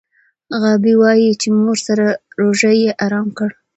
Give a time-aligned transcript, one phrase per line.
[0.61, 2.05] غابي وايي چې مور سره
[2.41, 3.49] روژه یې ارام کړ.